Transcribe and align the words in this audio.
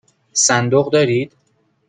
صندوق 0.33 0.91
دارید؟ 0.93 1.33